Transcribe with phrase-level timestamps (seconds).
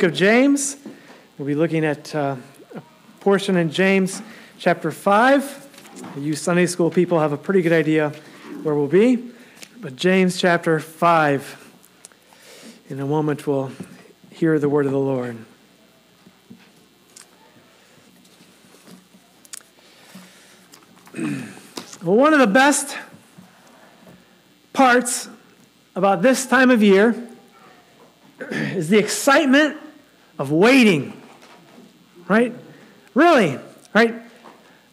[0.00, 0.76] of James.
[1.36, 2.36] We'll be looking at uh,
[2.72, 2.80] a
[3.18, 4.22] portion in James
[4.56, 6.14] chapter 5.
[6.16, 8.10] You Sunday school people have a pretty good idea
[8.62, 9.16] where we'll be.
[9.80, 11.72] But James chapter 5.
[12.90, 13.72] In a moment, we'll
[14.30, 15.36] hear the word of the Lord.
[22.04, 22.96] Well, one of the best
[24.72, 25.28] parts
[25.96, 27.16] about this time of year
[28.52, 29.76] is the excitement
[30.38, 31.20] of waiting.
[32.28, 32.54] Right?
[33.14, 33.58] Really,
[33.94, 34.14] right?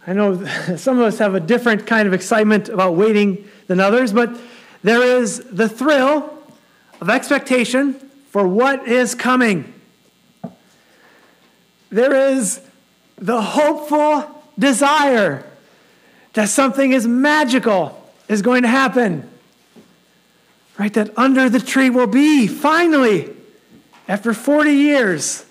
[0.08, 0.45] I know
[0.77, 4.36] some of us have a different kind of excitement about waiting than others, but
[4.84, 6.31] there is the thrill
[7.02, 7.94] of expectation
[8.30, 9.73] for what is coming.
[11.89, 12.62] There is
[13.17, 15.45] the hopeful desire
[16.34, 19.30] that something is magical is going to happen.
[20.77, 20.94] Right?
[20.94, 23.34] That under the tree will be, finally,
[24.08, 25.45] after 40 years,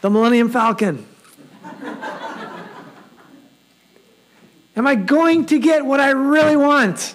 [0.00, 1.06] the Millennium Falcon.
[4.76, 7.14] Am I going to get what I really want?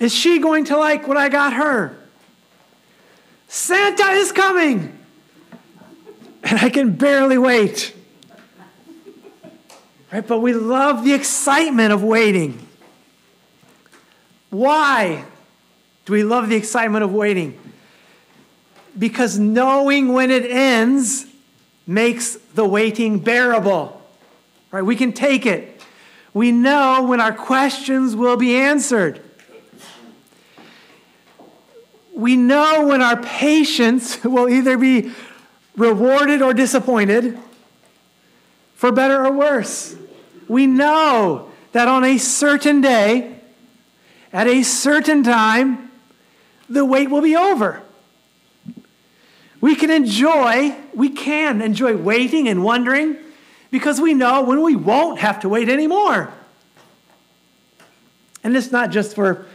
[0.00, 1.96] Is she going to like what I got her?
[3.46, 4.98] Santa is coming!
[6.42, 7.94] And I can barely wait.
[10.12, 10.26] Right?
[10.26, 12.66] But we love the excitement of waiting.
[14.50, 15.24] Why
[16.04, 17.58] do we love the excitement of waiting?
[18.98, 21.26] Because knowing when it ends
[21.86, 24.00] makes the waiting bearable.
[24.70, 24.82] Right?
[24.82, 25.80] We can take it.
[26.34, 29.20] We know when our questions will be answered.
[32.14, 35.12] We know when our patience will either be
[35.76, 37.38] rewarded or disappointed,
[38.74, 39.96] for better or worse.
[40.48, 43.40] We know that on a certain day,
[44.32, 45.90] at a certain time,
[46.68, 47.82] the wait will be over.
[49.62, 53.16] We can enjoy, we can enjoy waiting and wondering
[53.70, 56.32] because we know when we won't have to wait anymore.
[58.42, 59.46] And it's not just for,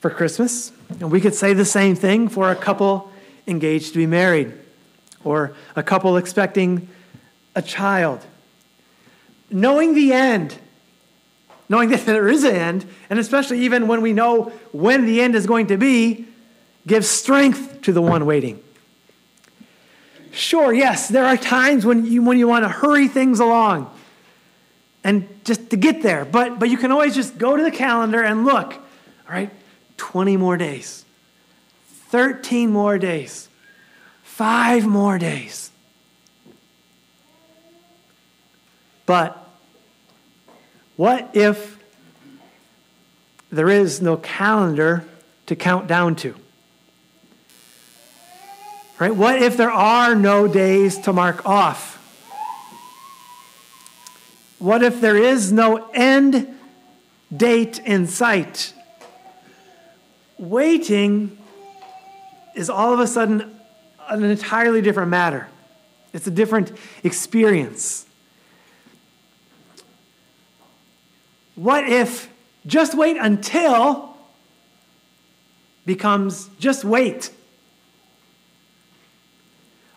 [0.00, 0.72] for Christmas.
[1.00, 3.10] And we could say the same thing for a couple
[3.46, 4.52] engaged to be married
[5.24, 6.88] or a couple expecting
[7.54, 8.26] a child.
[9.50, 10.58] Knowing the end,
[11.70, 15.34] knowing that there is an end, and especially even when we know when the end
[15.34, 16.26] is going to be,
[16.86, 18.62] gives strength to the one waiting.
[20.36, 23.90] Sure, yes, there are times when you, when you want to hurry things along
[25.02, 28.22] and just to get there, but, but you can always just go to the calendar
[28.22, 28.82] and look, all
[29.30, 29.50] right,
[29.96, 31.06] 20 more days,
[32.10, 33.48] 13 more days,
[34.24, 35.70] five more days.
[39.06, 39.42] But
[40.96, 41.78] what if
[43.50, 45.02] there is no calendar
[45.46, 46.34] to count down to?
[48.98, 49.14] Right?
[49.14, 51.96] What if there are no days to mark off?
[54.58, 56.58] What if there is no end
[57.34, 58.72] date in sight?
[60.38, 61.36] Waiting
[62.54, 63.58] is all of a sudden
[64.08, 65.48] an entirely different matter.
[66.14, 66.72] It's a different
[67.04, 68.06] experience.
[71.54, 72.30] What if
[72.66, 74.16] just wait until
[75.84, 77.30] becomes just wait?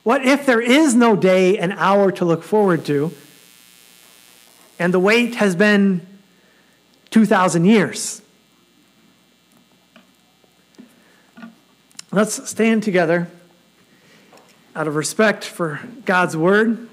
[0.09, 3.13] What if there is no day and hour to look forward to,
[4.79, 6.01] and the wait has been
[7.11, 8.23] 2,000 years?
[12.11, 13.27] Let's stand together
[14.75, 16.89] out of respect for God's word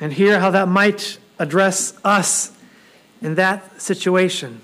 [0.00, 2.56] and hear how that might address us
[3.20, 4.60] in that situation.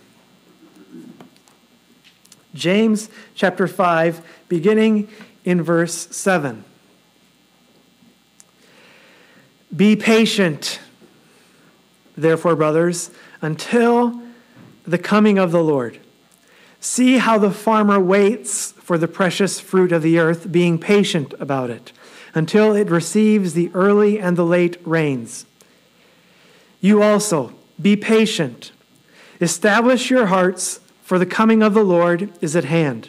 [2.54, 5.08] James chapter 5, beginning
[5.48, 6.62] in verse 7.
[9.74, 10.78] Be patient,
[12.18, 13.10] therefore, brothers,
[13.40, 14.20] until
[14.84, 16.00] the coming of the Lord.
[16.80, 21.70] See how the farmer waits for the precious fruit of the earth, being patient about
[21.70, 21.92] it,
[22.34, 25.46] until it receives the early and the late rains.
[26.82, 28.70] You also, be patient.
[29.40, 33.08] Establish your hearts, for the coming of the Lord is at hand.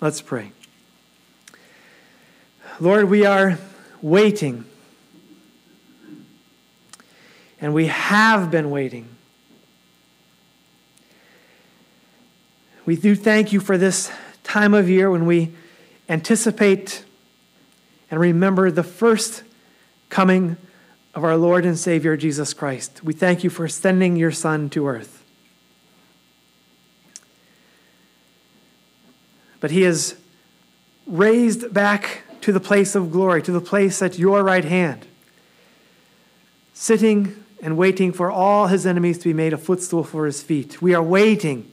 [0.00, 0.52] Let's pray.
[2.80, 3.58] Lord, we are
[4.00, 4.64] waiting.
[7.60, 9.08] And we have been waiting.
[12.86, 14.10] We do thank you for this
[14.42, 15.52] time of year when we
[16.08, 17.04] anticipate
[18.10, 19.42] and remember the first
[20.08, 20.56] coming
[21.14, 23.04] of our Lord and Savior Jesus Christ.
[23.04, 25.19] We thank you for sending your Son to earth.
[29.60, 30.16] But he is
[31.06, 35.06] raised back to the place of glory, to the place at your right hand,
[36.72, 40.80] sitting and waiting for all his enemies to be made a footstool for his feet.
[40.80, 41.72] We are waiting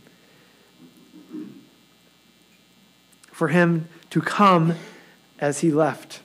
[3.32, 4.76] for him to come
[5.40, 6.20] as he left,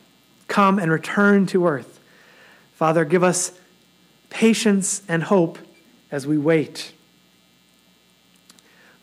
[0.48, 2.00] come and return to earth.
[2.74, 3.52] Father, give us
[4.30, 5.58] patience and hope
[6.10, 6.92] as we wait.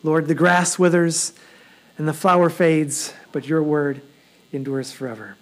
[0.02, 1.32] Lord, the grass withers
[2.00, 4.00] and the flower fades, but your word
[4.54, 5.36] endures forever.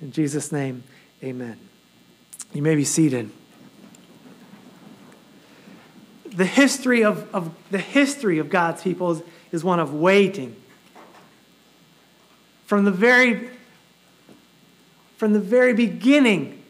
[0.00, 0.84] In Jesus' name,
[1.20, 1.58] amen.
[2.52, 3.32] You may be seated.
[6.26, 10.54] The history of, of, the history of God's people is, is one of waiting.
[12.66, 13.50] From the very
[15.16, 16.62] from the very beginning,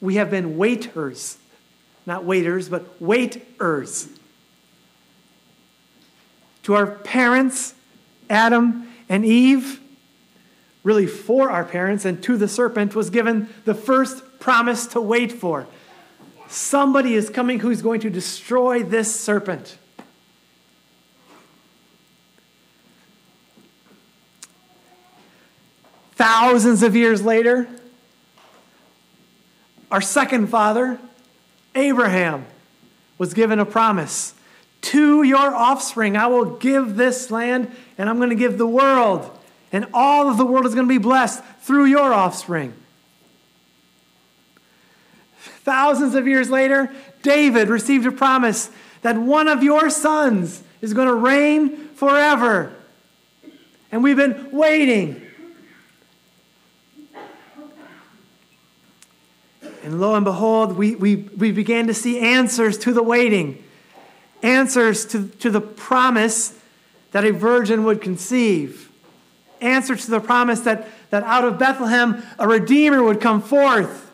[0.00, 1.38] we have been waiters.
[2.06, 4.10] Not waiters, but waiters.
[6.64, 7.74] To our parents,
[8.28, 9.80] Adam and Eve,
[10.82, 15.30] really for our parents, and to the serpent was given the first promise to wait
[15.30, 15.66] for.
[16.48, 19.78] Somebody is coming who's going to destroy this serpent.
[26.12, 27.68] Thousands of years later,
[29.90, 30.98] our second father,
[31.74, 32.46] Abraham,
[33.18, 34.34] was given a promise
[34.84, 39.30] To your offspring, I will give this land, and I'm going to give the world,
[39.72, 42.74] and all of the world is going to be blessed through your offspring.
[45.38, 46.92] Thousands of years later,
[47.22, 48.70] David received a promise
[49.00, 52.74] that one of your sons is going to reign forever.
[53.90, 55.24] And we've been waiting
[59.84, 63.62] And lo and behold, we, we, we began to see answers to the waiting,
[64.44, 66.56] answers to, to the promise
[67.12, 68.90] that a virgin would conceive,
[69.60, 74.12] answers to the promise that, that out of Bethlehem a Redeemer would come forth.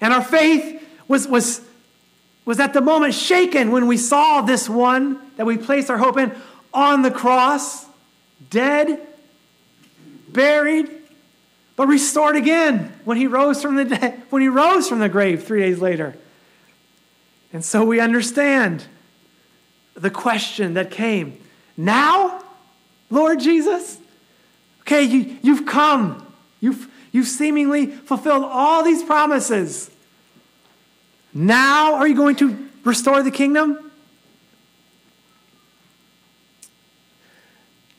[0.00, 1.60] And our faith was, was,
[2.46, 6.16] was at the moment shaken when we saw this one that we placed our hope
[6.16, 6.34] in
[6.72, 7.86] on the cross,
[8.48, 9.06] dead,
[10.28, 10.90] buried,
[11.76, 15.44] but restored again when he rose from the dead, when he rose from the grave
[15.44, 16.16] 3 days later.
[17.54, 18.84] And so we understand
[19.94, 21.40] the question that came.
[21.76, 22.42] Now,
[23.10, 23.96] Lord Jesus?
[24.80, 26.26] Okay, you, you've come.
[26.60, 29.88] You've, you've seemingly fulfilled all these promises.
[31.32, 33.92] Now, are you going to restore the kingdom?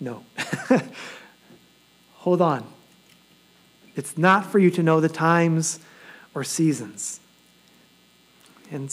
[0.02, 0.26] No.
[2.16, 2.66] Hold on.
[3.96, 5.80] It's not for you to know the times
[6.34, 7.22] or seasons.
[8.70, 8.92] And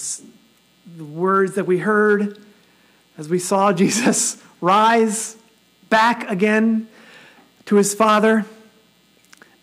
[0.97, 2.39] the words that we heard
[3.19, 5.37] as we saw Jesus rise
[5.89, 6.89] back again
[7.67, 8.47] to his Father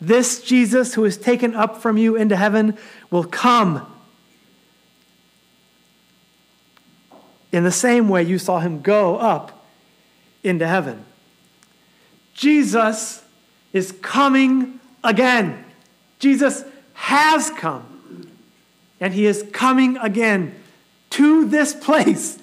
[0.02, 2.78] this Jesus who is taken up from you into heaven
[3.12, 3.86] will come
[7.52, 9.66] in the same way you saw him go up
[10.44, 11.04] into heaven.
[12.34, 13.24] Jesus
[13.74, 15.66] is coming again.
[16.20, 18.30] Jesus has come,
[19.00, 20.56] and he is coming again
[21.12, 22.38] to this place,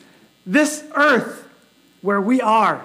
[0.45, 1.49] this earth
[2.03, 2.85] where we are.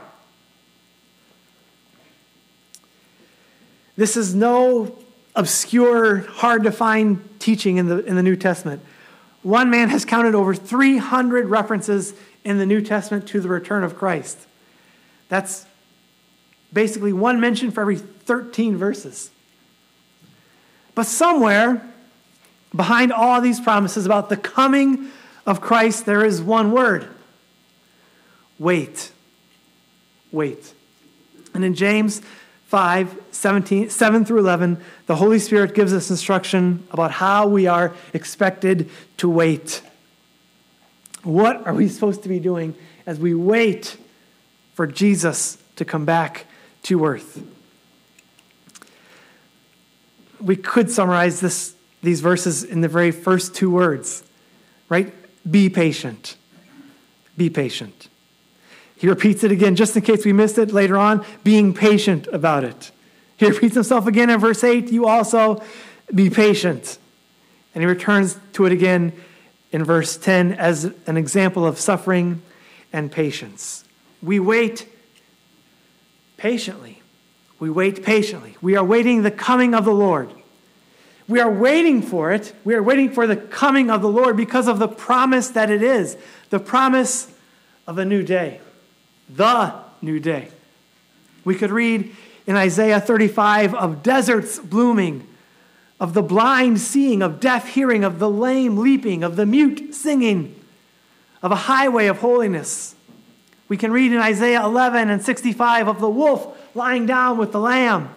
[3.95, 4.97] This is no
[5.35, 8.83] obscure, hard to find teaching in the, in the New Testament.
[9.43, 13.97] One man has counted over 300 references in the New Testament to the return of
[13.97, 14.37] Christ.
[15.29, 15.65] That's
[16.73, 19.31] basically one mention for every 13 verses.
[20.95, 21.87] But somewhere
[22.75, 25.09] behind all these promises about the coming
[25.51, 27.07] of Christ, there is one word
[28.57, 29.11] wait.
[30.31, 30.73] Wait.
[31.53, 32.21] And in James
[32.67, 37.93] 5 17, 7 through 11, the Holy Spirit gives us instruction about how we are
[38.13, 39.81] expected to wait.
[41.23, 43.97] What are we supposed to be doing as we wait
[44.73, 46.45] for Jesus to come back
[46.83, 47.43] to earth?
[50.41, 54.23] we could summarize this, these verses in the very first two words,
[54.89, 55.13] right?
[55.49, 56.37] Be patient.
[57.37, 58.09] Be patient.
[58.95, 62.63] He repeats it again just in case we missed it later on, being patient about
[62.63, 62.91] it.
[63.37, 65.63] He repeats himself again in verse 8, you also
[66.13, 66.99] be patient.
[67.73, 69.13] And he returns to it again
[69.71, 72.43] in verse 10 as an example of suffering
[72.93, 73.85] and patience.
[74.21, 74.87] We wait
[76.37, 77.01] patiently.
[77.59, 78.57] We wait patiently.
[78.61, 80.31] We are waiting the coming of the Lord.
[81.31, 82.53] We are waiting for it.
[82.65, 85.81] We are waiting for the coming of the Lord because of the promise that it
[85.81, 86.17] is
[86.49, 87.31] the promise
[87.87, 88.59] of a new day,
[89.29, 90.49] the new day.
[91.45, 92.13] We could read
[92.45, 95.25] in Isaiah 35 of deserts blooming,
[96.01, 100.59] of the blind seeing, of deaf hearing, of the lame leaping, of the mute singing,
[101.41, 102.93] of a highway of holiness.
[103.69, 107.59] We can read in Isaiah 11 and 65 of the wolf lying down with the
[107.61, 108.13] lamb,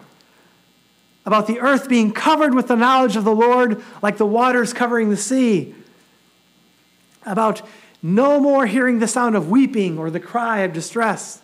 [1.26, 5.10] about the earth being covered with the knowledge of the Lord like the waters covering
[5.10, 5.74] the sea,
[7.24, 7.62] about
[8.02, 11.40] no more hearing the sound of weeping or the cry of distress.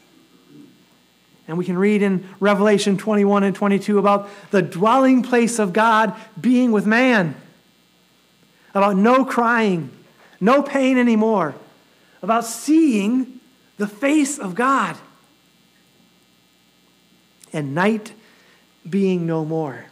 [1.48, 6.14] And we can read in Revelation 21 and 22 about the dwelling place of God
[6.38, 7.34] being with man,
[8.74, 9.90] about no crying,
[10.40, 11.54] no pain anymore,
[12.22, 13.40] about seeing
[13.78, 14.96] the face of God,
[17.52, 18.12] and night
[18.88, 19.86] being no more.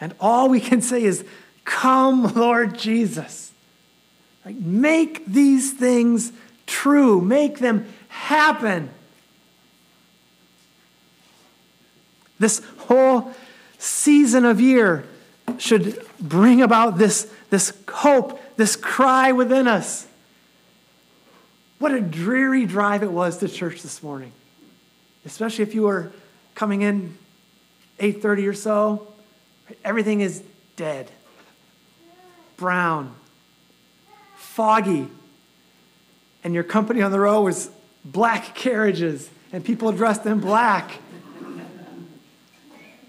[0.00, 1.24] And all we can say is,
[1.64, 3.52] Come, Lord Jesus.
[4.44, 6.32] Like, make these things
[6.66, 8.90] true, make them happen.
[12.38, 13.32] This whole
[13.78, 15.04] season of year
[15.58, 20.06] should bring about this, this hope, this cry within us.
[21.78, 24.32] What a dreary drive it was to church this morning,
[25.24, 26.12] especially if you were
[26.54, 27.18] coming in
[27.98, 29.06] 8:30 or so.
[29.84, 30.42] Everything is
[30.76, 31.10] dead,
[32.56, 33.14] brown,
[34.36, 35.08] foggy,
[36.44, 37.70] and your company on the road was
[38.04, 40.98] black carriages and people dressed in black.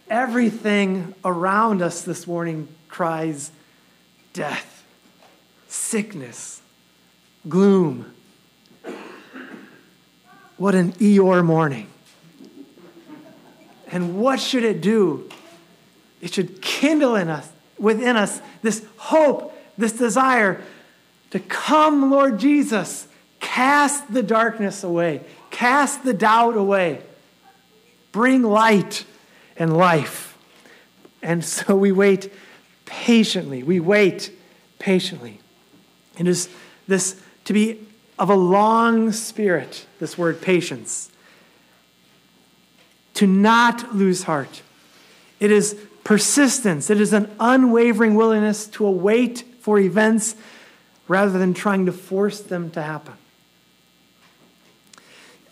[0.09, 3.51] Everything around us this morning cries
[4.33, 4.85] death,
[5.67, 6.61] sickness,
[7.47, 8.11] gloom.
[10.55, 11.87] What an Eeyore morning.
[13.91, 15.29] And what should it do?
[16.21, 20.61] It should kindle in us, within us, this hope, this desire
[21.31, 23.07] to come, Lord Jesus,
[23.39, 27.01] cast the darkness away, cast the doubt away,
[28.11, 29.05] bring light
[29.57, 30.37] and life.
[31.21, 32.31] And so we wait
[32.85, 33.63] patiently.
[33.63, 34.31] We wait
[34.79, 35.39] patiently.
[36.17, 36.49] It is
[36.87, 37.85] this to be
[38.17, 41.11] of a long spirit, this word patience.
[43.17, 44.61] To not lose heart.
[45.39, 46.89] It is persistence.
[46.89, 50.35] It is an unwavering willingness to await for events
[51.07, 53.15] rather than trying to force them to happen.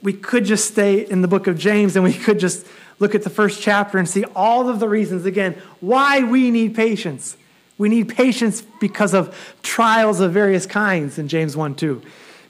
[0.01, 2.67] We could just stay in the book of James and we could just
[3.00, 6.75] look at the first chapter and see all of the reasons, again, why we need
[6.75, 7.36] patience.
[7.77, 12.01] We need patience because of trials of various kinds in James 1 2,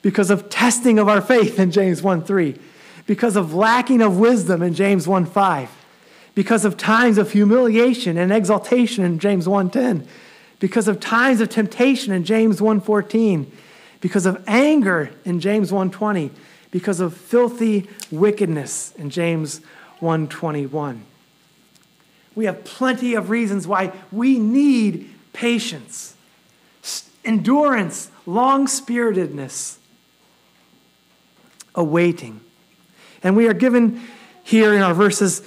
[0.02, 2.56] because of testing of our faith in James 1 3,
[3.08, 5.70] because of lacking of wisdom in James 1 5,
[6.34, 10.08] because of times of humiliation and exaltation in James 1 10,
[10.60, 13.52] because of times of temptation in James 1 14,
[14.02, 16.32] because of anger in James 1 20,
[16.72, 19.62] because of filthy wickedness in James
[20.00, 21.04] 121.
[22.36, 26.16] We have plenty of reasons why we need patience,
[27.24, 29.78] endurance, long spiritedness,
[31.74, 32.42] awaiting.
[33.26, 34.02] And we are given
[34.44, 35.42] here in our verses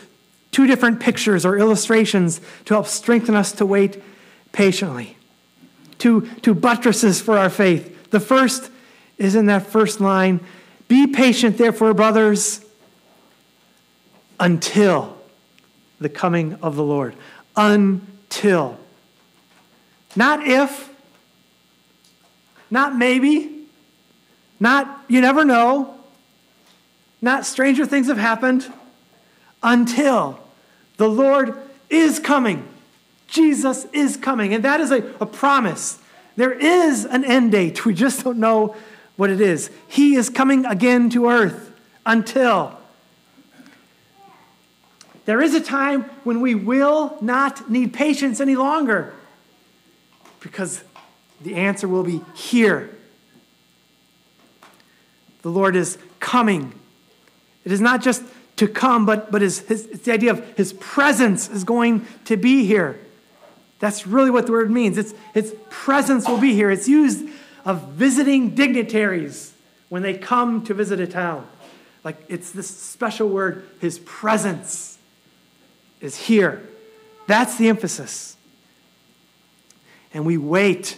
[0.51, 4.03] two different pictures or illustrations to help strengthen us to wait
[4.51, 5.17] patiently.
[5.99, 8.11] Two, two buttresses for our faith.
[8.11, 8.71] The first
[9.17, 10.41] is in that first line
[10.89, 12.65] Be patient, therefore, brothers
[14.41, 15.17] until
[16.01, 17.15] the coming of the Lord.
[17.57, 18.79] Until.
[20.17, 20.93] Not if,
[22.71, 23.67] not maybe,
[24.59, 25.98] not you never know,
[27.21, 28.73] not stranger things have happened,
[29.63, 30.39] until
[30.97, 31.57] the Lord
[31.91, 32.67] is coming.
[33.27, 34.55] Jesus is coming.
[34.55, 35.99] And that is a, a promise.
[36.37, 37.85] There is an end date.
[37.85, 38.77] We just don't know
[39.17, 39.71] what it is.
[39.89, 41.73] He is coming again to earth
[42.07, 42.79] until
[45.25, 49.13] there is a time when we will not need patience any longer
[50.41, 50.83] because
[51.43, 52.97] the answer will be here.
[55.43, 56.73] The Lord is coming.
[57.69, 58.23] It is not just
[58.57, 62.39] to come, but, but his, his, it's the idea of his presence is going to
[62.39, 62.99] be here.
[63.79, 64.97] That's really what the word means.
[64.97, 66.71] It's, its presence will be here.
[66.71, 67.29] It's used
[67.67, 69.53] of visiting dignitaries
[69.91, 71.47] when they come to visit a town.
[72.05, 74.97] Like it's this special word, his presence
[76.01, 76.67] is here.
[77.27, 78.39] That's the emphasis.
[80.15, 80.97] And we wait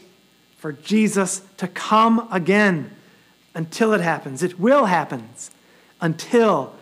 [0.58, 2.94] for Jesus to come again
[3.56, 4.44] until it happens.
[4.44, 5.30] It will happen
[6.00, 6.74] until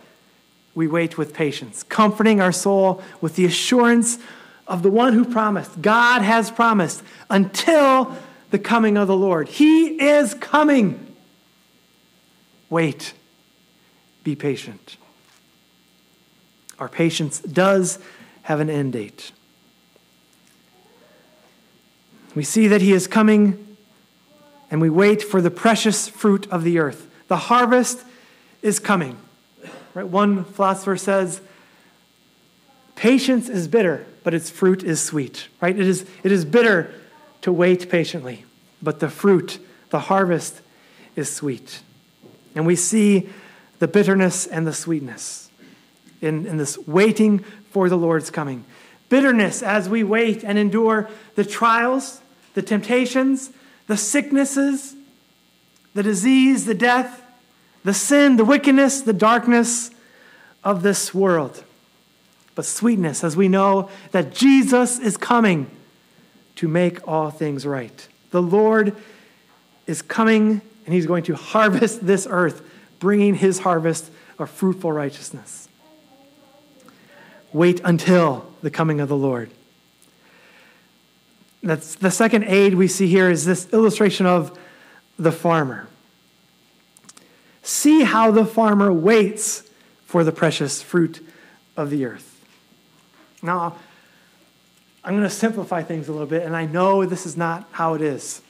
[0.75, 4.19] we wait with patience, comforting our soul with the assurance
[4.67, 5.81] of the one who promised.
[5.81, 8.15] God has promised until
[8.51, 9.49] the coming of the Lord.
[9.49, 11.15] He is coming.
[12.69, 13.13] Wait.
[14.23, 14.97] Be patient.
[16.77, 17.99] Our patience does
[18.43, 19.31] have an end date.
[22.35, 23.75] We see that He is coming,
[24.69, 27.09] and we wait for the precious fruit of the earth.
[27.27, 28.03] The harvest
[28.61, 29.17] is coming.
[29.93, 30.07] Right?
[30.07, 31.41] One philosopher says,
[32.95, 35.47] Patience is bitter, but its fruit is sweet.
[35.61, 35.77] Right?
[35.77, 36.93] It is, it is bitter
[37.41, 38.45] to wait patiently,
[38.81, 40.61] but the fruit, the harvest,
[41.15, 41.81] is sweet.
[42.55, 43.29] And we see
[43.79, 45.49] the bitterness and the sweetness
[46.21, 47.39] in, in this waiting
[47.71, 48.65] for the Lord's coming.
[49.07, 52.21] Bitterness as we wait and endure the trials,
[52.53, 53.51] the temptations,
[53.87, 54.95] the sicknesses,
[55.93, 57.23] the disease, the death,
[57.83, 59.91] the sin, the wickedness, the darkness
[60.63, 61.63] of this world.
[62.55, 65.69] But sweetness as we know that Jesus is coming
[66.55, 68.07] to make all things right.
[68.31, 68.95] The Lord
[69.87, 72.61] is coming and he's going to harvest this earth,
[72.99, 75.67] bringing his harvest of fruitful righteousness.
[77.53, 79.49] Wait until the coming of the Lord.
[81.63, 84.57] That's the second aid we see here is this illustration of
[85.17, 85.87] the farmer.
[87.69, 89.61] See how the farmer waits
[90.07, 91.23] for the precious fruit
[91.77, 92.43] of the earth.
[93.43, 93.75] Now,
[95.03, 97.93] I'm going to simplify things a little bit, and I know this is not how
[97.93, 98.41] it is,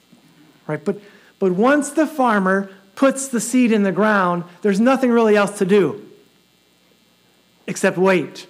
[0.67, 0.83] right?
[0.83, 1.01] But,
[1.37, 5.65] but once the farmer puts the seed in the ground, there's nothing really else to
[5.65, 6.01] do
[7.67, 8.47] except wait.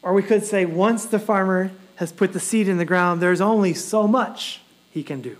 [0.00, 3.40] Or we could say, once the farmer has put the seed in the ground, there's
[3.40, 5.36] only so much he can do.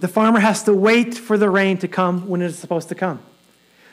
[0.00, 2.94] The farmer has to wait for the rain to come when it is supposed to
[2.94, 3.20] come.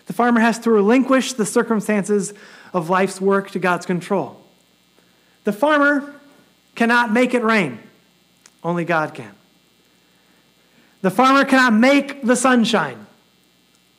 [0.06, 2.34] The farmer has to relinquish the circumstances
[2.74, 4.42] of life's work to God's control.
[5.44, 6.16] The farmer
[6.76, 7.80] cannot make it rain,
[8.64, 9.34] only God can.
[11.02, 13.06] The farmer cannot make the sunshine,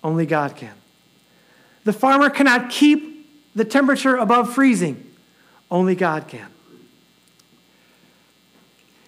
[0.02, 0.74] only God can.
[1.84, 5.07] The farmer cannot keep the temperature above freezing,
[5.70, 6.48] only God can.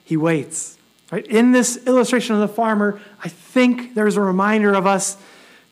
[0.04, 0.76] He waits.
[1.10, 1.26] Right?
[1.26, 5.16] In this illustration of the farmer, I think there's a reminder of us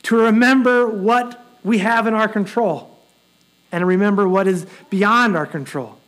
[0.04, 2.98] to remember what we have in our control
[3.70, 5.98] and remember what is beyond our control.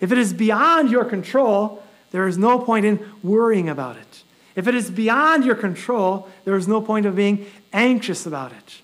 [0.00, 4.22] If it is beyond your control, there is no point in worrying about it.
[4.56, 8.80] If it is beyond your control, there is no point of being anxious about it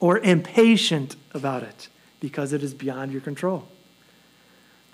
[0.00, 1.88] or impatient about it
[2.24, 3.68] because it is beyond your control.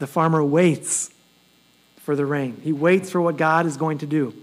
[0.01, 1.13] The farmer waits
[1.99, 4.35] for the rain, he waits for what God is going to do.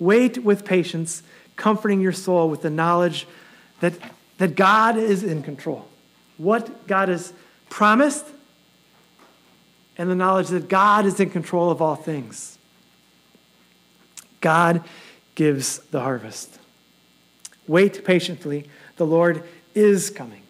[0.00, 1.22] Wait with patience,
[1.54, 3.28] comforting your soul with the knowledge
[3.78, 3.92] that,
[4.38, 5.86] that God is in control.
[6.36, 7.32] What God has
[7.68, 8.26] promised,
[9.96, 12.58] and the knowledge that God is in control of all things.
[14.40, 14.82] God
[15.36, 16.58] gives the harvest.
[17.68, 18.68] Wait patiently.
[18.96, 19.44] The Lord
[19.76, 20.42] is coming.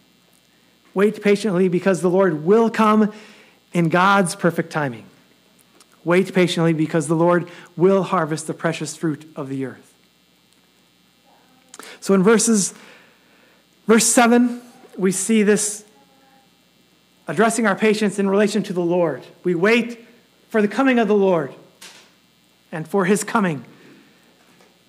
[0.97, 3.13] Wait patiently because the Lord will come
[3.71, 5.05] in God's perfect timing.
[6.03, 9.93] Wait patiently because the Lord will harvest the precious fruit of the earth.
[11.99, 12.73] So in verses
[13.85, 14.59] verse 7,
[14.97, 15.85] we see this
[17.27, 19.23] addressing our patience in relation to the Lord.
[19.43, 20.03] We wait
[20.49, 21.53] for the coming of the Lord
[22.71, 23.65] and for his coming.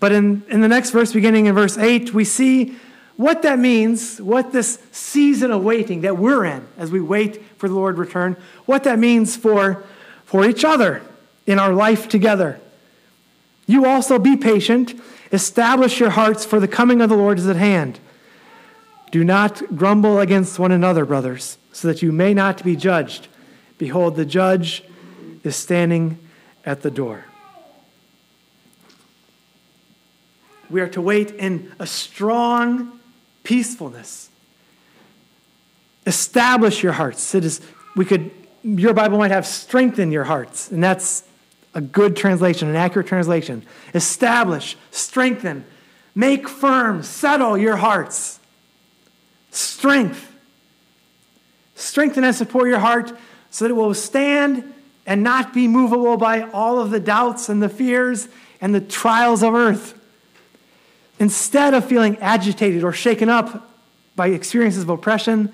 [0.00, 2.78] But in, in the next verse, beginning in verse 8, we see
[3.18, 7.68] what that means, what this season of waiting that we're in as we wait for
[7.68, 9.84] the Lord return, what that means for,
[10.24, 11.02] for each other
[11.44, 12.60] in our life together.
[13.66, 14.94] You also be patient,
[15.32, 17.98] establish your hearts, for the coming of the Lord is at hand.
[19.10, 23.26] Do not grumble against one another, brothers, so that you may not be judged.
[23.78, 24.84] Behold, the judge
[25.42, 26.20] is standing
[26.64, 27.24] at the door.
[30.70, 32.97] We are to wait in a strong
[33.48, 34.28] peacefulness.
[36.06, 37.34] Establish your hearts.
[37.34, 37.62] It is,
[37.96, 38.30] we could,
[38.62, 41.24] your Bible might have strengthen your hearts, and that's
[41.74, 43.64] a good translation, an accurate translation.
[43.94, 45.64] Establish, strengthen,
[46.14, 48.38] make firm, settle your hearts.
[49.50, 50.30] Strength.
[51.74, 53.14] Strengthen and support your heart
[53.48, 54.74] so that it will stand
[55.06, 58.28] and not be movable by all of the doubts and the fears
[58.60, 59.97] and the trials of earth.
[61.20, 63.70] Instead of feeling agitated or shaken up
[64.14, 65.52] by experiences of oppression,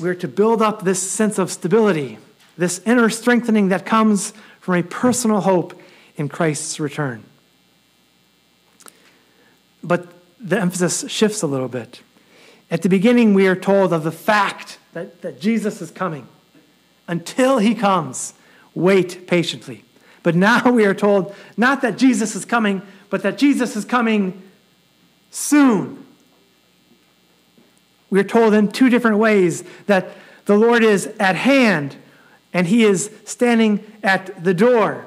[0.00, 2.18] we're to build up this sense of stability,
[2.56, 5.80] this inner strengthening that comes from a personal hope
[6.16, 7.24] in Christ's return.
[9.82, 10.06] But
[10.40, 12.00] the emphasis shifts a little bit.
[12.70, 16.26] At the beginning, we are told of the fact that, that Jesus is coming.
[17.06, 18.34] Until he comes,
[18.74, 19.84] wait patiently.
[20.22, 24.42] But now we are told not that Jesus is coming, but that Jesus is coming
[25.30, 26.04] soon.
[28.10, 30.10] We're told in two different ways that
[30.44, 31.96] the Lord is at hand
[32.52, 35.06] and he is standing at the door.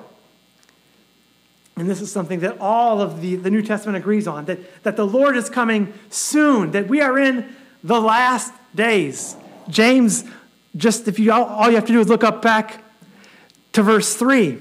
[1.78, 4.98] And this is something that all of the, the New Testament agrees on that, that
[4.98, 9.38] the Lord is coming soon, that we are in the last days.
[9.70, 10.26] James,
[10.76, 12.84] just if you all, all you have to do is look up back
[13.74, 14.58] to verse 3,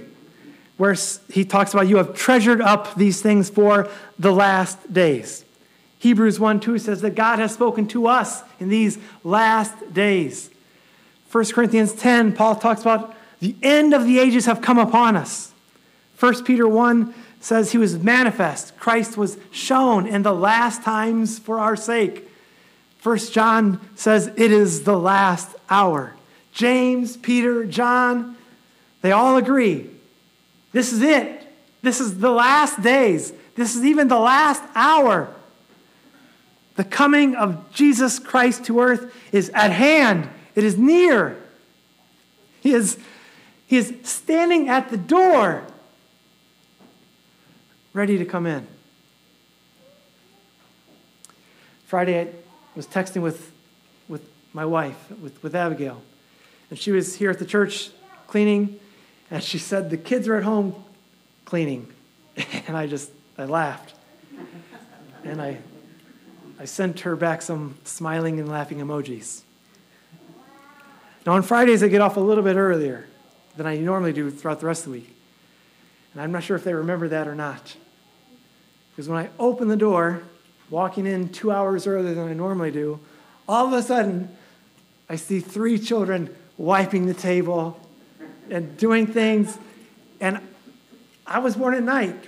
[0.76, 0.94] where
[1.30, 5.44] he talks about you have treasured up these things for the last days.
[5.98, 10.50] Hebrews 1 2 says that God has spoken to us in these last days.
[11.32, 15.52] 1 Corinthians 10, Paul talks about the end of the ages have come upon us.
[16.20, 18.76] 1 Peter 1 says he was manifest.
[18.78, 22.28] Christ was shown in the last times for our sake.
[23.02, 26.14] 1 John says it is the last hour.
[26.52, 28.36] James, Peter, John,
[29.02, 29.90] they all agree.
[30.76, 31.42] This is it.
[31.80, 33.32] This is the last days.
[33.54, 35.34] This is even the last hour.
[36.74, 41.42] The coming of Jesus Christ to earth is at hand, it is near.
[42.60, 42.98] He is,
[43.66, 45.66] he is standing at the door
[47.94, 48.66] ready to come in.
[51.86, 52.28] Friday, I
[52.74, 53.50] was texting with,
[54.08, 56.02] with my wife, with, with Abigail,
[56.68, 57.88] and she was here at the church
[58.26, 58.78] cleaning,
[59.30, 60.74] and she said, The kids are at home
[61.44, 61.92] cleaning.
[62.66, 63.94] And I just, I laughed.
[65.24, 65.58] And I,
[66.60, 69.42] I sent her back some smiling and laughing emojis.
[71.24, 73.06] Now, on Fridays, I get off a little bit earlier
[73.56, 75.16] than I normally do throughout the rest of the week.
[76.12, 77.74] And I'm not sure if they remember that or not.
[78.90, 80.22] Because when I open the door,
[80.70, 83.00] walking in two hours earlier than I normally do,
[83.48, 84.34] all of a sudden,
[85.08, 87.80] I see three children wiping the table
[88.50, 89.58] and doing things.
[90.20, 90.40] And
[91.26, 92.24] I was born at night,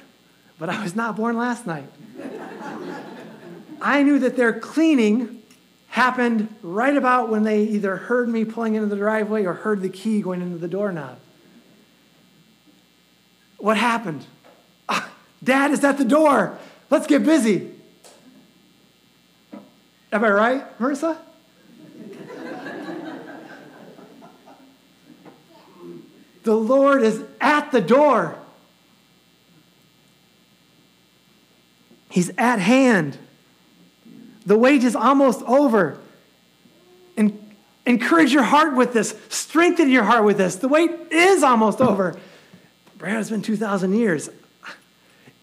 [0.59, 1.89] but I was not born last night.
[3.81, 5.43] I knew that their cleaning
[5.89, 9.89] happened right about when they either heard me pulling into the driveway or heard the
[9.89, 11.19] key going into the doorknob.
[13.59, 14.27] What happened?
[14.89, 15.11] Ah,
[15.43, 16.59] Dad is at the door.
[16.91, 17.73] Let's get busy.
[20.13, 21.19] Am I right, Marissa?
[26.49, 28.35] The Lord is at the door.
[32.09, 33.19] He's at hand.
[34.47, 35.99] The wait is almost over.
[37.19, 39.15] And encourage your heart with this.
[39.29, 40.57] Strengthen your heart with this.
[40.57, 42.19] The wait is almost over.
[42.97, 44.31] Brad, it's been 2,000 years.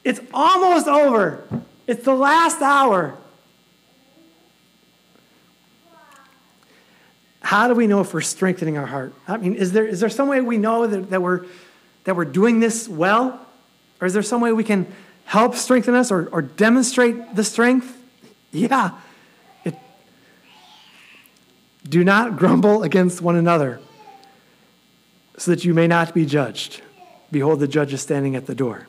[0.04, 1.48] It's almost over.
[1.86, 3.16] It's the last hour.
[7.46, 9.14] How do we know if we're strengthening our heart?
[9.28, 11.46] I mean, is there, is there some way we know that, that, we're,
[12.06, 13.40] that we're doing this well?
[14.02, 14.92] Or is there some way we can
[15.26, 17.96] help strengthen us or, or demonstrate the strength?
[18.52, 18.92] Yeah.
[19.64, 19.76] It,
[21.88, 23.80] do not grumble against one another
[25.38, 26.82] so that you may not be judged.
[27.32, 28.88] Behold, the judge is standing at the door.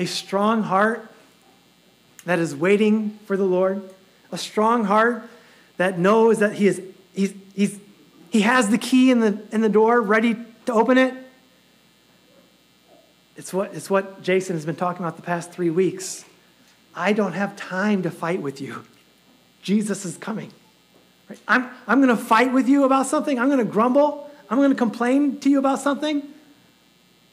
[0.00, 1.12] a strong heart
[2.24, 3.82] that is waiting for the Lord,
[4.32, 5.28] a strong heart
[5.76, 6.82] that knows that he, is,
[7.14, 7.78] he's, he's,
[8.30, 11.14] he has the key in the, in the door ready to open it.
[13.36, 16.24] It's what, it's what Jason has been talking about the past three weeks.
[16.94, 18.84] I don't have time to fight with you.
[19.62, 20.52] Jesus is coming.
[21.28, 21.38] Right?
[21.48, 23.38] I'm, I'm going to fight with you about something.
[23.38, 24.30] I'm going to grumble.
[24.50, 26.22] I'm going to complain to you about something.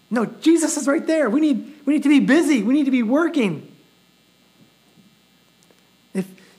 [0.10, 1.30] No, Jesus is right there.
[1.30, 2.64] We need, we need to be busy.
[2.64, 3.67] We need to be working.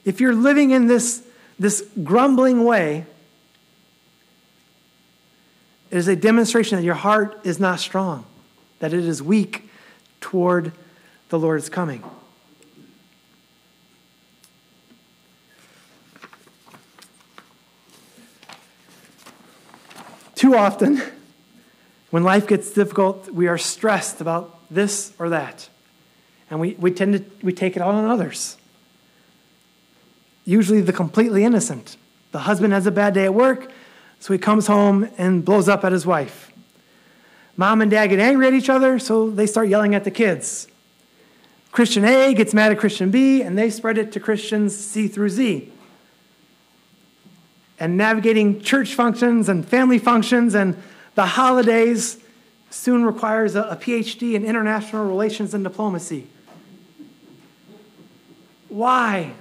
[0.09, 1.23] If, you're living in this,
[1.59, 3.05] this grumbling way,
[5.91, 8.25] it is a demonstration that your heart is not strong,
[8.79, 9.69] that it is weak
[10.23, 10.73] toward
[11.29, 12.03] the Lord's coming.
[20.35, 21.03] Too often,
[22.11, 25.69] when life gets difficult, we are stressed about this or that.
[26.51, 28.58] And we, we tend to we take it out on others.
[30.49, 31.99] Usually the completely innocent.
[32.33, 33.71] The husband has a bad day at work,
[34.19, 36.51] so he comes home and blows up at his wife.
[37.59, 40.67] Mom and dad get angry at each other, so they start yelling at the kids.
[41.71, 45.29] Christian A gets mad at Christian B, and they spread it to Christians C through
[45.29, 45.71] Z.
[47.79, 50.83] And navigating church functions and family functions and
[51.15, 52.17] the holidays
[52.71, 56.27] soon requires a, PhD in international relations and diplomacy.
[58.71, 59.35] Why?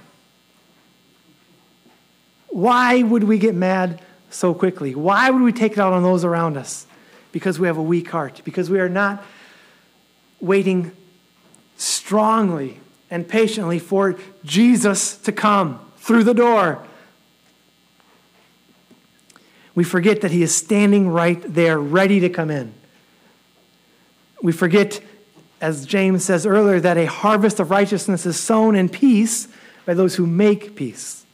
[2.58, 4.92] Why would we get mad so quickly?
[4.92, 6.88] Why would we take it out on those around us?
[7.30, 9.24] Because we have a weak heart, because we are not
[10.40, 10.90] waiting
[11.76, 12.80] strongly
[13.12, 16.84] and patiently for Jesus to come through the door.
[19.76, 22.74] We forget that he is standing right there, ready to come in.
[24.42, 25.00] We forget,
[25.60, 29.46] as James says earlier, that a harvest of righteousness is sown in peace
[29.86, 31.24] by those who make peace.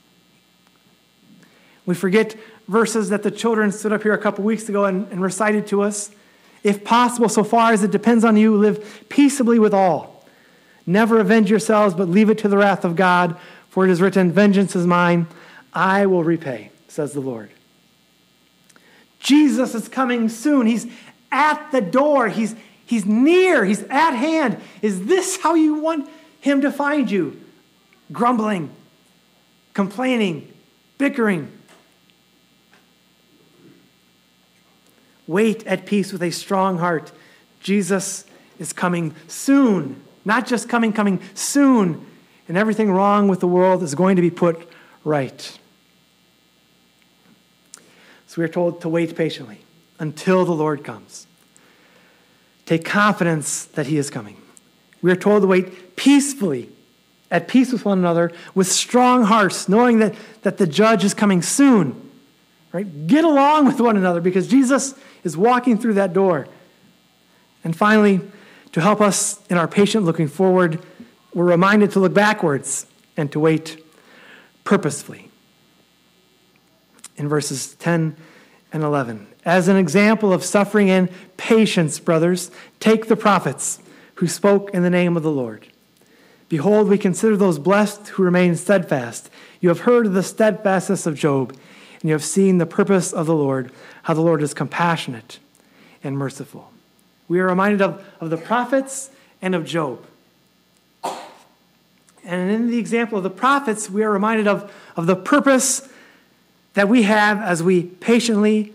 [1.87, 2.37] We forget
[2.68, 5.83] verses that the children stood up here a couple weeks ago and, and recited to
[5.83, 6.11] us.
[6.62, 10.25] If possible, so far as it depends on you, live peaceably with all.
[10.87, 13.37] Never avenge yourselves, but leave it to the wrath of God,
[13.68, 15.27] for it is written, Vengeance is mine,
[15.73, 17.51] I will repay, says the Lord.
[19.18, 20.66] Jesus is coming soon.
[20.66, 20.87] He's
[21.33, 22.29] at the door.
[22.29, 22.55] He's,
[22.87, 24.61] He's near, He's at hand.
[24.83, 26.09] Is this how you want
[26.40, 27.40] Him to find you?
[28.12, 28.70] Grumbling,
[29.73, 30.53] complaining,
[30.99, 31.51] bickering.
[35.27, 37.13] Wait at peace with a strong heart.
[37.61, 38.25] Jesus
[38.59, 40.03] is coming soon.
[40.25, 42.07] Not just coming, coming soon.
[42.49, 44.69] And everything wrong with the world is going to be put
[45.03, 45.59] right.
[48.27, 49.61] So we are told to wait patiently
[49.99, 51.27] until the Lord comes.
[52.67, 54.37] Take confidence that he is coming.
[55.03, 56.71] We are told to wait peacefully,
[57.31, 61.43] at peace with one another, with strong hearts, knowing that, that the judge is coming
[61.43, 62.04] soon.
[62.75, 63.07] Right?
[63.07, 66.49] Get along with one another because Jesus is walking through that door.
[67.63, 68.21] And finally,
[68.73, 70.83] to help us in our patient looking forward,
[71.33, 73.81] we're reminded to look backwards and to wait
[74.65, 75.31] purposefully.
[77.17, 78.17] In verses 10
[78.73, 79.29] and 11.
[79.45, 83.79] As an example of suffering and patience, brothers, take the prophets
[84.17, 85.69] who spoke in the name of the Lord.
[86.49, 89.31] Behold, we consider those blessed who remain steadfast.
[89.61, 91.57] You have heard of the steadfastness of Job,
[92.05, 95.38] and you have seen the purpose of the Lord, how the Lord is compassionate
[96.03, 96.71] and merciful.
[97.29, 99.09] We are reminded of, of the prophets
[99.40, 100.05] and of Job.
[102.23, 105.88] And in the example of the prophets, we are reminded of, of the purpose
[106.75, 108.75] that we have as we patiently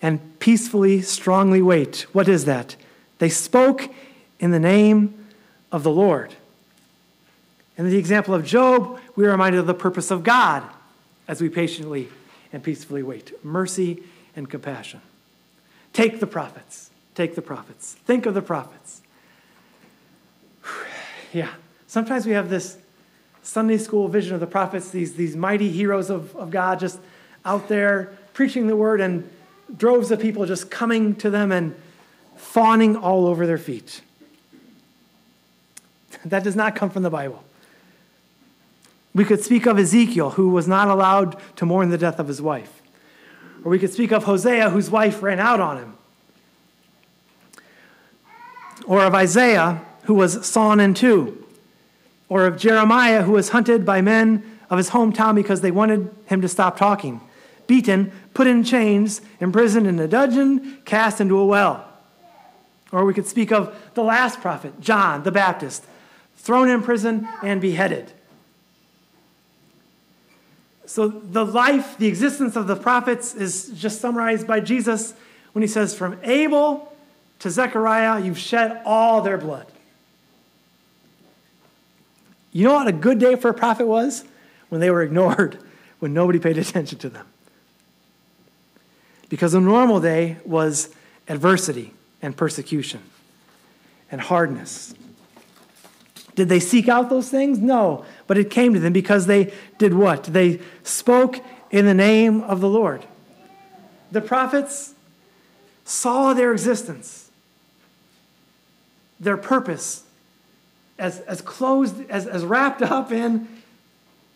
[0.00, 2.06] and peacefully, strongly wait.
[2.14, 2.76] What is that?
[3.18, 3.90] They spoke
[4.40, 5.26] in the name
[5.70, 6.34] of the Lord.
[7.76, 10.62] In the example of Job, we are reminded of the purpose of God
[11.28, 12.08] as we patiently
[12.54, 14.02] and peacefully wait mercy
[14.36, 15.02] and compassion.
[15.92, 16.90] Take the prophets.
[17.14, 17.94] Take the prophets.
[18.06, 19.02] Think of the prophets.
[21.32, 21.50] Yeah,
[21.88, 22.78] sometimes we have this
[23.42, 27.00] Sunday school vision of the prophets, these, these mighty heroes of, of God just
[27.44, 29.28] out there preaching the word and
[29.76, 31.74] droves of people just coming to them and
[32.36, 34.00] fawning all over their feet.
[36.24, 37.42] That does not come from the Bible.
[39.14, 42.42] We could speak of Ezekiel, who was not allowed to mourn the death of his
[42.42, 42.82] wife.
[43.64, 45.94] Or we could speak of Hosea, whose wife ran out on him.
[48.86, 51.46] Or of Isaiah, who was sawn in two.
[52.28, 56.40] Or of Jeremiah, who was hunted by men of his hometown because they wanted him
[56.42, 57.20] to stop talking
[57.66, 61.88] beaten, put in chains, imprisoned in a dungeon, cast into a well.
[62.92, 65.84] Or we could speak of the last prophet, John the Baptist,
[66.36, 68.12] thrown in prison and beheaded.
[70.86, 75.14] So the life, the existence of the prophets is just summarized by Jesus
[75.52, 76.92] when he says, From Abel
[77.40, 79.66] to Zechariah, you've shed all their blood.
[82.52, 84.24] You know what a good day for a prophet was?
[84.68, 85.58] When they were ignored,
[85.98, 87.26] when nobody paid attention to them.
[89.28, 90.90] Because a normal day was
[91.28, 91.92] adversity
[92.22, 93.00] and persecution
[94.10, 94.94] and hardness.
[96.34, 97.58] Did they seek out those things?
[97.58, 98.04] No.
[98.26, 100.24] But it came to them because they did what?
[100.24, 103.04] They spoke in the name of the Lord.
[104.10, 104.94] The prophets
[105.84, 107.30] saw their existence,
[109.20, 110.04] their purpose,
[110.98, 113.48] as, as closed, as, as wrapped up in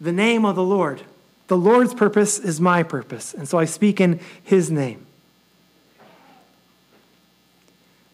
[0.01, 1.03] the name of the Lord.
[1.47, 5.07] The Lord's purpose is my purpose, and so I speak in his name.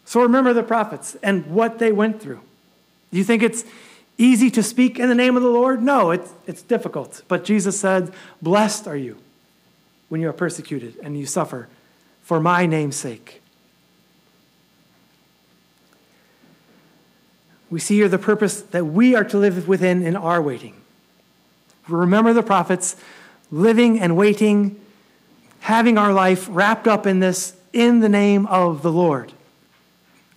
[0.05, 2.41] So remember the prophets and what they went through.
[3.15, 3.63] Do you think it's
[4.17, 5.81] easy to speak in the name of the Lord?
[5.81, 7.23] No, it's, it's difficult.
[7.29, 9.15] But Jesus said, Blessed are you.
[10.09, 11.69] when you are persecuted and you suffer
[12.23, 13.41] for my name's sake.
[17.69, 20.75] We see here the purpose that we are to live within in our waiting.
[21.87, 22.97] Remember the prophets
[23.49, 24.77] living and waiting,
[25.61, 29.31] having our life wrapped up in this in the name of the Lord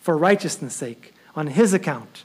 [0.00, 2.22] for righteousness' sake, on his account.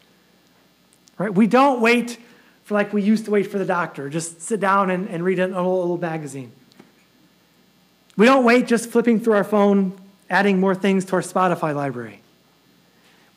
[1.23, 1.33] Right?
[1.33, 2.17] We don't wait
[2.65, 5.39] for like we used to wait for the doctor, just sit down and, and read
[5.39, 6.51] an old, old magazine.
[8.17, 9.97] We don't wait just flipping through our phone,
[10.29, 12.19] adding more things to our Spotify library.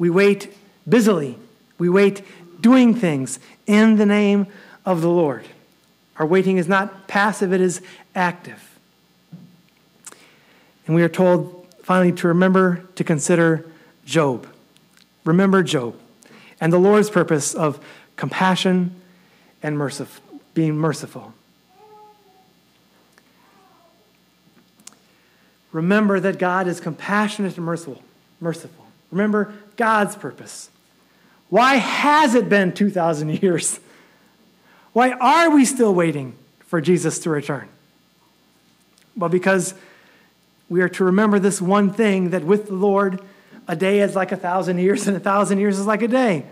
[0.00, 0.52] We wait
[0.88, 1.38] busily.
[1.78, 2.22] We wait
[2.60, 4.48] doing things in the name
[4.84, 5.44] of the Lord.
[6.16, 7.82] Our waiting is not passive, it is
[8.16, 8.80] active.
[10.88, 13.64] And we are told finally to remember to consider
[14.04, 14.48] Job.
[15.24, 15.94] Remember Job
[16.66, 17.78] and the Lord's purpose of
[18.16, 18.92] compassion
[19.62, 21.32] and merciful, being merciful.
[25.70, 28.02] Remember that God is compassionate and merciful.
[28.40, 28.84] Merciful.
[29.12, 30.68] Remember God's purpose.
[31.50, 33.78] Why has it been 2,000 years?
[34.92, 36.34] Why are we still waiting
[36.66, 37.68] for Jesus to return?
[39.16, 39.72] Well, because
[40.68, 43.20] we are to remember this one thing that with the Lord,
[43.68, 46.44] a day is like a thousand years, and a thousand years is like a day.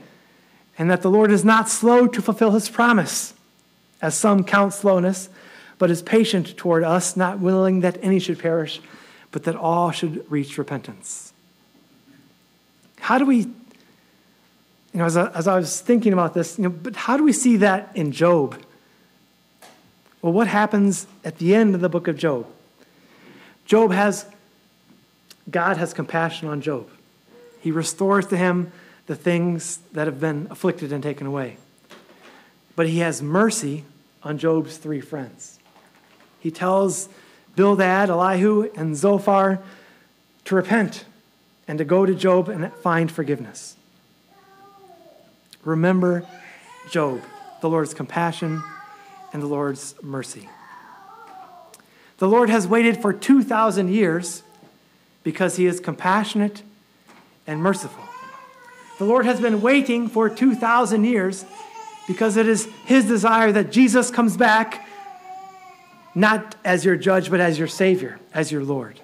[0.77, 3.35] And that the Lord is not slow to fulfill his promise,
[4.03, 5.29] as some count slowness,
[5.79, 8.81] but is patient toward us, not willing that any should perish,
[9.31, 11.33] but that all should reach repentance.
[13.01, 13.47] How do we
[14.95, 17.25] you know, as I, as I was thinking about this, you know, but how do
[17.25, 18.57] we see that in Job?
[20.23, 22.47] Well, what happens at the end of the book of Job?
[23.67, 24.25] Job has,
[25.51, 26.89] God has compassion on Job.
[27.61, 28.71] He restores to him
[29.07, 31.59] the things that have been afflicted and taken away.
[32.77, 33.85] But he has mercy
[34.23, 35.59] on Job's three friends.
[36.41, 37.09] He tells
[37.57, 39.61] Bildad, Elihu, and Zophar
[40.45, 41.05] to repent
[41.69, 43.77] and to go to Job and find forgiveness.
[45.65, 46.27] Remember
[46.91, 47.23] Job,
[47.61, 48.63] the Lord's compassion
[49.33, 50.49] and the Lord's mercy.
[52.19, 54.43] The Lord has waited for 2,000 years
[55.23, 56.63] because he is compassionate
[57.47, 58.04] and merciful.
[58.99, 61.45] The Lord has been waiting for 2,000 years
[62.07, 64.87] because it is his desire that Jesus comes back
[66.15, 69.01] not as your judge, but as your Savior, as your Lord.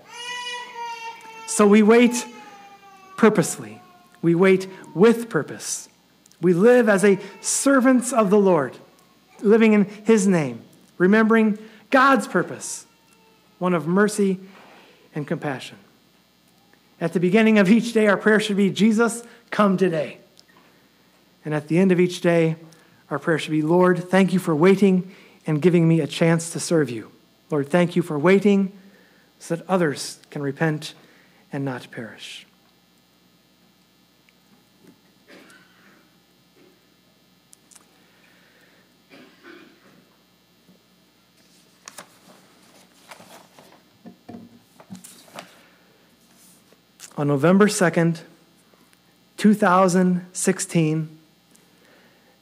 [1.46, 2.24] So we wait
[3.16, 3.82] purposely,
[4.22, 5.88] we wait with purpose.
[6.40, 8.76] We live as a servants of the Lord,
[9.42, 10.62] living in His name,
[10.96, 11.58] remembering
[11.90, 12.86] God's purpose,
[13.58, 14.38] one of mercy
[15.14, 15.76] and compassion.
[17.00, 20.18] At the beginning of each day, our prayer should be, Jesus, come today.
[21.44, 22.56] And at the end of each day,
[23.10, 25.14] our prayer should be, Lord, thank you for waiting
[25.46, 27.10] and giving me a chance to serve you.
[27.50, 28.72] Lord, thank you for waiting
[29.38, 30.94] so that others can repent
[31.52, 32.46] and not perish.
[47.20, 48.22] On November 2nd,
[49.36, 51.18] 2016,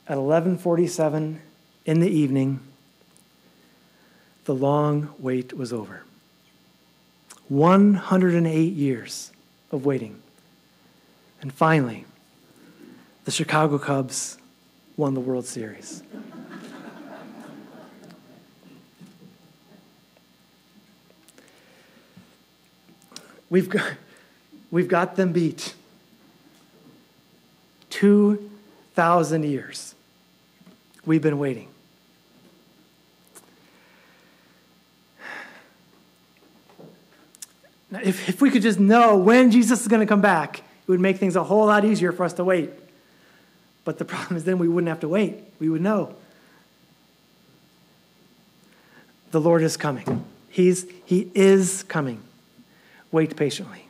[0.06, 1.40] at 11:47
[1.84, 2.60] in the evening,
[4.44, 6.04] the long wait was over.
[7.48, 9.32] 108 years
[9.72, 10.22] of waiting.
[11.42, 12.04] And finally,
[13.24, 14.38] the Chicago Cubs
[14.96, 16.04] won the World Series.
[23.50, 23.94] We've got
[24.70, 25.74] We've got them beat.
[27.90, 29.94] 2,000 years.
[31.06, 31.68] We've been waiting.
[37.90, 40.88] Now, if, if we could just know when Jesus is going to come back, it
[40.88, 42.70] would make things a whole lot easier for us to wait.
[43.84, 45.36] But the problem is then we wouldn't have to wait.
[45.58, 46.14] We would know.
[49.30, 50.24] The Lord is coming.
[50.50, 52.22] He's, he is coming.
[53.10, 53.87] Wait patiently.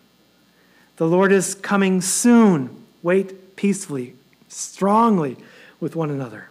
[0.98, 2.84] The Lord is coming soon.
[3.04, 4.14] Wait peacefully,
[4.48, 5.36] strongly
[5.78, 6.48] with one another.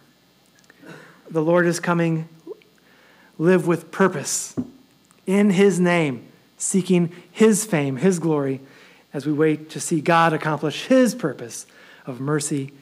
[1.30, 2.28] The Lord is coming.
[3.36, 4.56] Live with purpose
[5.26, 6.26] in His name,
[6.56, 8.60] seeking His fame, His glory,
[9.12, 11.66] as we wait to see God accomplish His purpose
[12.06, 12.72] of mercy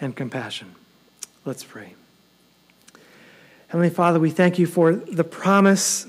[0.00, 0.74] and compassion.
[1.44, 1.94] Let's pray.
[3.68, 6.06] Heavenly Father, we thank you for the promise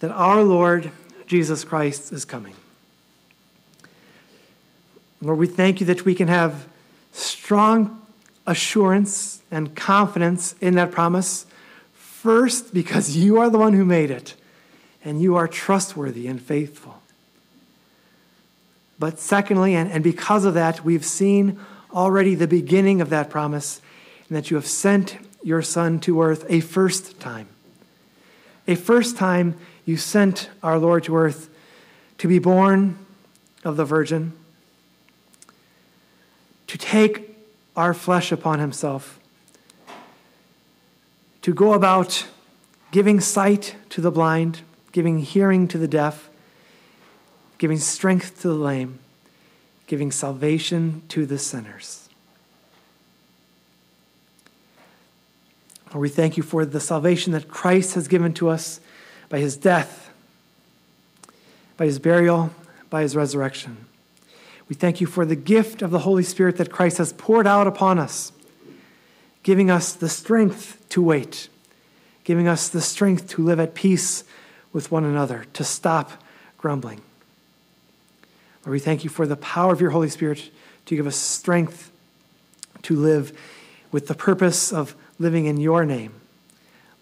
[0.00, 0.92] that our Lord
[1.28, 2.54] Jesus Christ is coming.
[5.22, 6.66] Lord, we thank you that we can have
[7.12, 8.02] strong
[8.46, 11.46] assurance and confidence in that promise
[12.18, 14.34] First, because you are the one who made it,
[15.04, 17.00] and you are trustworthy and faithful.
[18.98, 21.60] But secondly, and, and because of that, we've seen
[21.94, 23.80] already the beginning of that promise,
[24.26, 27.46] and that you have sent your Son to earth a first time.
[28.66, 29.54] A first time
[29.88, 31.48] you sent our Lord to earth
[32.18, 32.98] to be born
[33.64, 34.34] of the Virgin,
[36.66, 37.34] to take
[37.74, 39.18] our flesh upon himself,
[41.40, 42.26] to go about
[42.90, 44.60] giving sight to the blind,
[44.92, 46.28] giving hearing to the deaf,
[47.56, 48.98] giving strength to the lame,
[49.86, 52.10] giving salvation to the sinners.
[55.86, 58.80] Lord, we thank you for the salvation that Christ has given to us
[59.28, 60.10] by his death,
[61.76, 62.50] by his burial,
[62.90, 63.86] by his resurrection.
[64.68, 67.66] We thank you for the gift of the Holy Spirit that Christ has poured out
[67.66, 68.32] upon us,
[69.42, 71.48] giving us the strength to wait,
[72.24, 74.24] giving us the strength to live at peace
[74.72, 76.22] with one another, to stop
[76.58, 77.00] grumbling.
[78.64, 80.50] Lord, we thank you for the power of your Holy Spirit
[80.86, 81.90] to give us strength
[82.82, 83.38] to live
[83.90, 86.12] with the purpose of living in your name,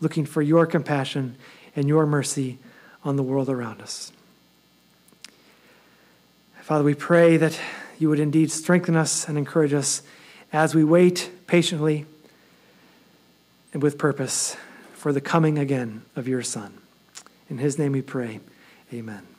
[0.01, 1.37] looking for your compassion
[1.77, 2.59] and your mercy
[3.05, 4.11] on the world around us.
[6.63, 7.61] Father, we pray that
[7.99, 10.03] you would indeed strengthen us and encourage us
[10.53, 12.07] as we wait patiently
[13.73, 14.57] and with purpose
[14.95, 16.79] for the coming again of your Son.
[17.49, 18.41] In his name we pray.
[18.93, 19.36] Amen.